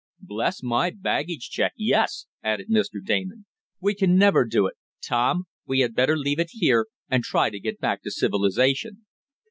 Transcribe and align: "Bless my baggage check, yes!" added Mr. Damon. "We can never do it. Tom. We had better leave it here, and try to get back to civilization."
"Bless 0.23 0.63
my 0.63 0.89
baggage 0.89 1.51
check, 1.51 1.73
yes!" 1.77 2.25
added 2.41 2.69
Mr. 2.71 2.97
Damon. 3.05 3.45
"We 3.79 3.93
can 3.93 4.17
never 4.17 4.45
do 4.45 4.65
it. 4.65 4.73
Tom. 4.99 5.43
We 5.67 5.81
had 5.81 5.93
better 5.93 6.17
leave 6.17 6.39
it 6.39 6.49
here, 6.53 6.87
and 7.07 7.21
try 7.23 7.51
to 7.51 7.59
get 7.59 7.79
back 7.79 8.01
to 8.01 8.09
civilization." 8.09 9.05